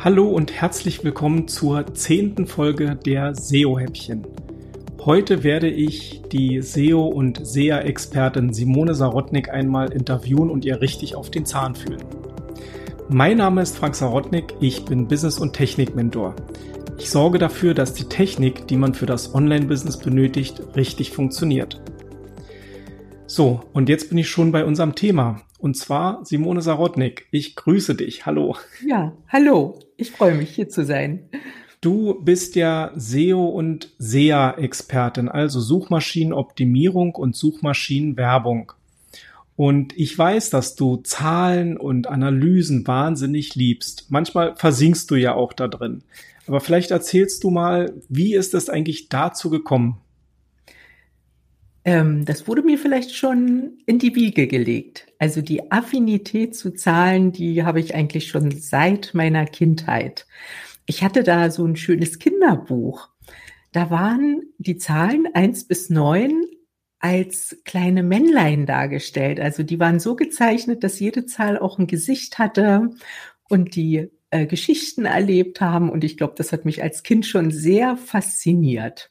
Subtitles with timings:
[0.00, 4.24] Hallo und herzlich willkommen zur zehnten Folge der SEO-Häppchen.
[5.04, 11.32] Heute werde ich die SEO- und SEA-Expertin Simone Sarotnik einmal interviewen und ihr richtig auf
[11.32, 12.04] den Zahn fühlen.
[13.08, 16.36] Mein Name ist Frank Sarotnik, ich bin Business- und Technik-Mentor.
[16.96, 21.82] Ich sorge dafür, dass die Technik, die man für das Online-Business benötigt, richtig funktioniert.
[23.26, 25.40] So, und jetzt bin ich schon bei unserem Thema.
[25.58, 27.26] Und zwar Simone Sarotnik.
[27.32, 28.26] Ich grüße dich.
[28.26, 28.56] Hallo.
[28.86, 29.80] Ja, hallo.
[29.96, 31.28] Ich freue mich, hier zu sein.
[31.80, 38.72] Du bist ja SEO und SEA-Expertin, also Suchmaschinenoptimierung und Suchmaschinenwerbung.
[39.54, 44.06] Und ich weiß, dass du Zahlen und Analysen wahnsinnig liebst.
[44.08, 46.02] Manchmal versinkst du ja auch da drin.
[46.46, 49.98] Aber vielleicht erzählst du mal, wie ist es eigentlich dazu gekommen?
[51.88, 55.06] Ähm, das wurde mir vielleicht schon in die Wiege gelegt.
[55.18, 60.26] Also die Affinität zu Zahlen, die habe ich eigentlich schon seit meiner Kindheit.
[60.84, 63.08] Ich hatte da so ein schönes Kinderbuch.
[63.72, 66.44] Da waren die Zahlen eins bis neun
[66.98, 69.40] als kleine Männlein dargestellt.
[69.40, 72.90] Also die waren so gezeichnet, dass jede Zahl auch ein Gesicht hatte
[73.48, 75.88] und die äh, Geschichten erlebt haben.
[75.88, 79.10] Und ich glaube, das hat mich als Kind schon sehr fasziniert.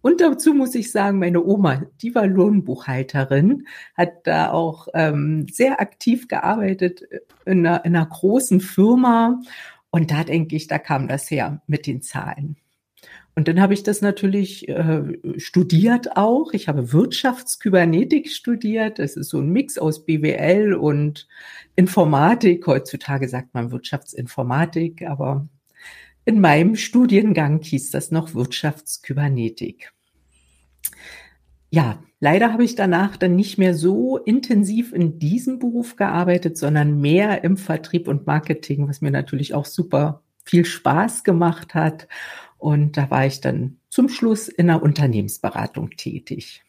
[0.00, 5.80] Und dazu muss ich sagen, meine Oma, die war Lohnbuchhalterin, hat da auch ähm, sehr
[5.80, 7.02] aktiv gearbeitet
[7.44, 9.40] in einer, in einer großen Firma.
[9.90, 12.56] Und da denke ich, da kam das her mit den Zahlen.
[13.38, 16.52] Und dann habe ich das natürlich äh, studiert auch.
[16.52, 18.98] Ich habe Wirtschaftskybernetik studiert.
[18.98, 21.28] Das ist so ein Mix aus BWL und
[21.76, 22.66] Informatik.
[22.66, 25.48] Heutzutage sagt man Wirtschaftsinformatik, aber
[26.28, 29.94] in meinem Studiengang hieß das noch Wirtschaftskybernetik.
[31.70, 37.00] Ja, leider habe ich danach dann nicht mehr so intensiv in diesem Beruf gearbeitet, sondern
[37.00, 42.08] mehr im Vertrieb und Marketing, was mir natürlich auch super viel Spaß gemacht hat.
[42.58, 46.62] Und da war ich dann zum Schluss in der Unternehmensberatung tätig.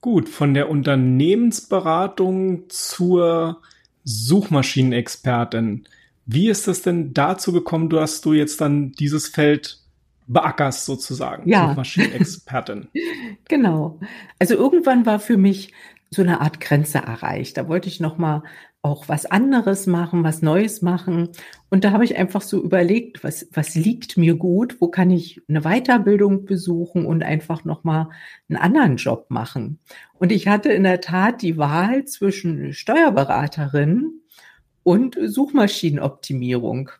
[0.00, 3.62] Gut, von der Unternehmensberatung zur
[4.02, 5.86] Suchmaschinenexpertin.
[6.32, 9.80] Wie ist es denn dazu gekommen, dass du jetzt dann dieses Feld
[10.28, 11.68] beackerst sozusagen, ja.
[11.68, 12.86] Suchmaschinenexpertin?
[13.48, 13.98] genau.
[14.38, 15.72] Also irgendwann war für mich
[16.08, 17.56] so eine Art Grenze erreicht.
[17.56, 18.44] Da wollte ich noch mal
[18.80, 21.30] auch was anderes machen, was Neues machen.
[21.68, 24.80] Und da habe ich einfach so überlegt, was, was liegt mir gut?
[24.80, 28.08] Wo kann ich eine Weiterbildung besuchen und einfach nochmal
[28.48, 29.80] einen anderen Job machen?
[30.14, 34.19] Und ich hatte in der Tat die Wahl zwischen Steuerberaterin
[34.82, 36.90] und Suchmaschinenoptimierung.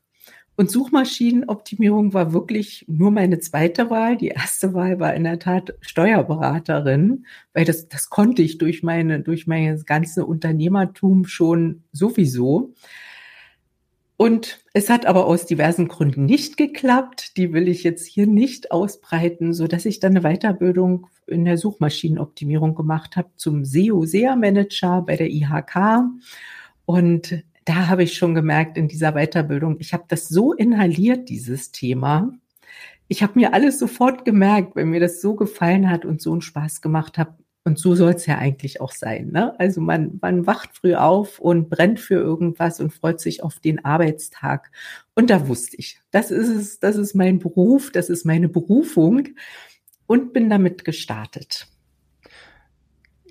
[0.57, 4.19] Und Suchmaschinenoptimierung war wirklich nur meine zweite Wahl.
[4.19, 7.25] Die erste Wahl war in der Tat Steuerberaterin,
[7.55, 12.75] weil das, das konnte ich durch meine, durch mein ganze Unternehmertum schon sowieso.
[14.19, 17.39] Und es hat aber aus diversen Gründen nicht geklappt.
[17.39, 21.57] Die will ich jetzt hier nicht ausbreiten, so dass ich dann eine Weiterbildung in der
[21.57, 26.03] Suchmaschinenoptimierung gemacht habe zum SEO SEA Manager bei der IHK.
[26.85, 31.71] Und da habe ich schon gemerkt in dieser Weiterbildung, ich habe das so inhaliert, dieses
[31.71, 32.33] Thema.
[33.07, 36.41] Ich habe mir alles sofort gemerkt, wenn mir das so gefallen hat und so einen
[36.41, 37.33] Spaß gemacht hat.
[37.63, 39.31] Und so soll es ja eigentlich auch sein.
[39.31, 39.55] Ne?
[39.61, 43.85] Also man, man wacht früh auf und brennt für irgendwas und freut sich auf den
[43.85, 44.73] Arbeitstag.
[45.15, 49.29] Und da wusste ich, das ist es, das ist mein Beruf, das ist meine Berufung
[50.09, 51.69] und bin damit gestartet.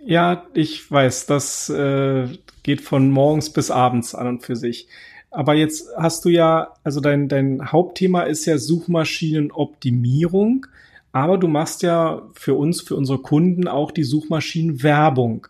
[0.09, 2.27] Ja, ich weiß, das äh,
[2.63, 4.87] geht von morgens bis abends an und für sich.
[5.29, 10.65] Aber jetzt hast du ja, also dein, dein Hauptthema ist ja Suchmaschinenoptimierung,
[11.11, 15.45] aber du machst ja für uns, für unsere Kunden auch die Suchmaschinenwerbung.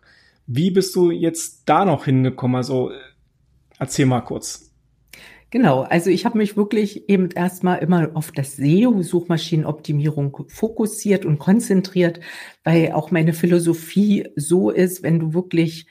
[0.46, 2.58] Wie bist du jetzt da noch hingekommen?
[2.58, 2.92] Also
[3.78, 4.69] erzähl mal kurz.
[5.52, 11.40] Genau, also ich habe mich wirklich eben erstmal immer auf das SEO, Suchmaschinenoptimierung, fokussiert und
[11.40, 12.20] konzentriert,
[12.64, 15.88] weil auch meine Philosophie so ist, wenn du wirklich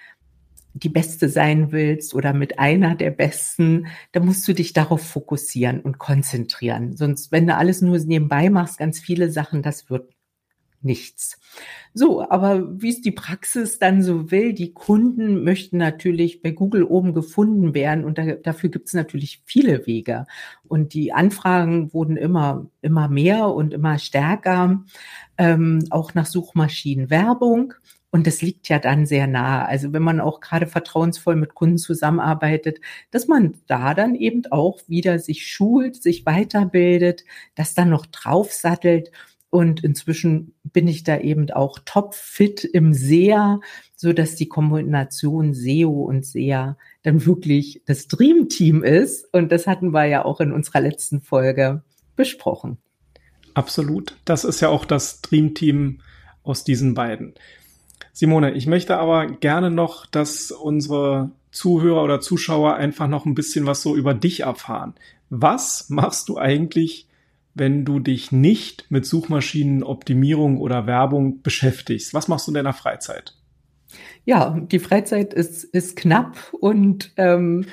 [0.74, 5.80] die Beste sein willst oder mit einer der Besten, dann musst du dich darauf fokussieren
[5.80, 6.96] und konzentrieren.
[6.96, 10.12] Sonst, wenn du alles nur nebenbei machst, ganz viele Sachen, das wird
[10.82, 11.38] nichts.
[11.94, 16.84] So, aber wie es die Praxis dann so will, die Kunden möchten natürlich bei Google
[16.84, 20.26] oben gefunden werden und da, dafür gibt es natürlich viele Wege.
[20.66, 24.84] Und die Anfragen wurden immer, immer mehr und immer stärker,
[25.36, 27.74] ähm, auch nach Suchmaschinenwerbung.
[28.10, 29.66] Und das liegt ja dann sehr nah.
[29.66, 34.80] Also wenn man auch gerade vertrauensvoll mit Kunden zusammenarbeitet, dass man da dann eben auch
[34.88, 37.24] wieder sich schult, sich weiterbildet,
[37.54, 39.10] das dann noch draufsattelt
[39.50, 43.60] und inzwischen bin ich da eben auch topfit im SEA,
[43.96, 49.26] so dass die Kombination SEO und SEA dann wirklich das Dreamteam ist.
[49.32, 51.82] Und das hatten wir ja auch in unserer letzten Folge
[52.14, 52.76] besprochen.
[53.54, 54.16] Absolut.
[54.24, 56.00] Das ist ja auch das Dreamteam
[56.42, 57.34] aus diesen beiden.
[58.12, 63.64] Simone, ich möchte aber gerne noch, dass unsere Zuhörer oder Zuschauer einfach noch ein bisschen
[63.64, 64.94] was so über dich erfahren.
[65.30, 67.07] Was machst du eigentlich
[67.58, 72.14] wenn du dich nicht mit Suchmaschinenoptimierung oder Werbung beschäftigst?
[72.14, 73.34] Was machst du in deiner Freizeit?
[74.24, 77.64] Ja, die Freizeit ist, ist knapp und ähm,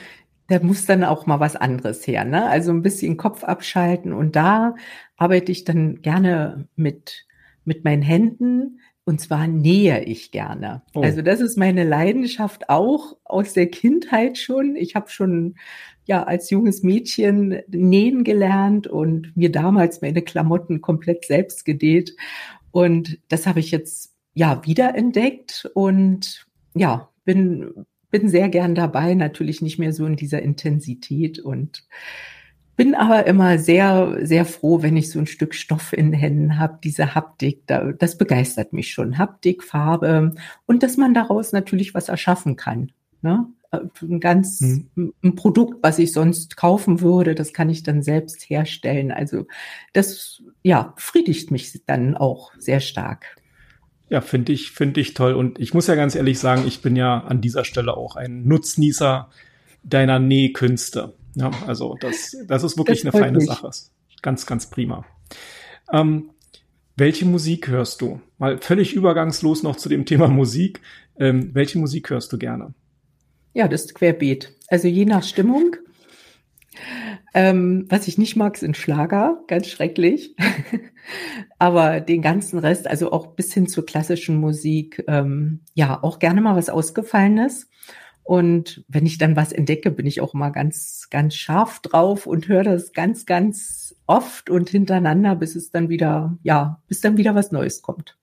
[0.47, 2.23] da muss dann auch mal was anderes her.
[2.23, 2.47] Ne?
[2.47, 4.75] Also ein bisschen Kopf abschalten und da
[5.17, 7.25] arbeite ich dann gerne mit,
[7.63, 8.79] mit meinen Händen.
[9.07, 10.81] Und zwar nähe ich gerne.
[10.95, 11.01] Oh.
[11.01, 14.75] Also das ist meine Leidenschaft auch aus der Kindheit schon.
[14.75, 15.55] Ich habe schon
[16.05, 22.15] ja als junges Mädchen nähen gelernt und mir damals meine Klamotten komplett selbst genäht.
[22.71, 29.61] Und das habe ich jetzt ja wiederentdeckt und ja, bin, bin sehr gern dabei, natürlich
[29.61, 31.87] nicht mehr so in dieser Intensität und
[32.75, 36.59] bin aber immer sehr, sehr froh, wenn ich so ein Stück Stoff in den Händen
[36.59, 39.17] habe, diese Haptik, da, das begeistert mich schon.
[39.17, 40.33] Haptik, Farbe
[40.65, 42.91] und dass man daraus natürlich was erschaffen kann.
[43.21, 43.47] Ne?
[44.01, 45.13] ein ganz hm.
[45.23, 49.11] ein Produkt, was ich sonst kaufen würde, das kann ich dann selbst herstellen.
[49.11, 49.47] Also
[49.93, 53.35] das ja befriedigt mich dann auch sehr stark.
[54.09, 55.33] Ja, finde ich, finde ich toll.
[55.33, 58.47] Und ich muss ja ganz ehrlich sagen, ich bin ja an dieser Stelle auch ein
[58.47, 59.29] Nutznießer
[59.83, 61.13] deiner Nähkünste.
[61.35, 63.47] Ja, also das, das ist wirklich das eine feine mich.
[63.47, 63.69] Sache.
[64.21, 65.05] Ganz, ganz prima.
[65.91, 66.31] Ähm,
[66.97, 68.21] welche Musik hörst du?
[68.37, 70.81] Mal völlig übergangslos noch zu dem Thema Musik.
[71.19, 72.73] Ähm, welche Musik hörst du gerne?
[73.53, 74.53] Ja, das ist querbeet.
[74.67, 75.75] Also je nach Stimmung.
[77.33, 80.35] Ähm, was ich nicht mag, sind Schlager, ganz schrecklich.
[81.59, 86.41] Aber den ganzen Rest, also auch bis hin zur klassischen Musik, ähm, ja, auch gerne
[86.41, 87.69] mal was Ausgefallenes.
[88.25, 92.47] Und wenn ich dann was entdecke, bin ich auch mal ganz, ganz scharf drauf und
[92.47, 97.35] höre das ganz, ganz oft und hintereinander, bis es dann wieder, ja, bis dann wieder
[97.35, 98.17] was Neues kommt.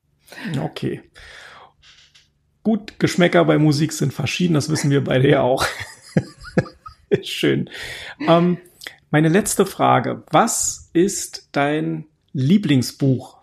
[0.60, 1.02] Okay.
[2.64, 5.64] Gut, Geschmäcker bei Musik sind verschieden, das wissen wir beide ja auch.
[7.22, 7.70] Schön.
[8.26, 8.58] Ähm,
[9.10, 10.25] meine letzte Frage.
[10.32, 13.43] Was ist dein Lieblingsbuch?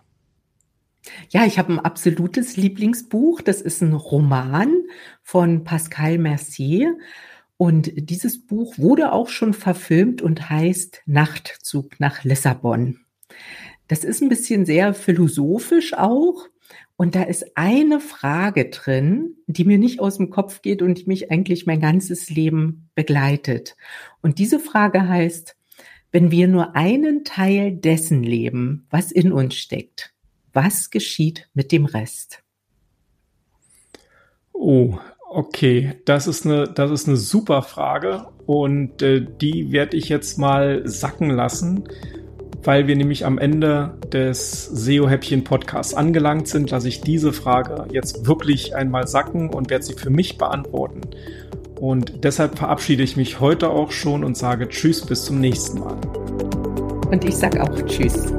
[1.30, 3.40] Ja, ich habe ein absolutes Lieblingsbuch.
[3.40, 4.74] Das ist ein Roman
[5.30, 6.98] von Pascal Mercier.
[7.56, 12.98] Und dieses Buch wurde auch schon verfilmt und heißt Nachtzug nach Lissabon.
[13.86, 16.48] Das ist ein bisschen sehr philosophisch auch.
[16.96, 21.06] Und da ist eine Frage drin, die mir nicht aus dem Kopf geht und die
[21.06, 23.76] mich eigentlich mein ganzes Leben begleitet.
[24.22, 25.54] Und diese Frage heißt,
[26.10, 30.12] wenn wir nur einen Teil dessen leben, was in uns steckt,
[30.52, 32.42] was geschieht mit dem Rest?
[34.52, 34.98] Oh,
[35.30, 40.38] okay, das ist eine, das ist eine super Frage und äh, die werde ich jetzt
[40.38, 41.84] mal sacken lassen
[42.64, 48.74] weil wir nämlich am Ende des SEO-Häppchen-Podcasts angelangt sind, lasse ich diese Frage jetzt wirklich
[48.74, 51.00] einmal sacken und werde sie für mich beantworten.
[51.80, 55.96] Und deshalb verabschiede ich mich heute auch schon und sage Tschüss bis zum nächsten Mal.
[57.10, 58.30] Und ich sage auch Tschüss.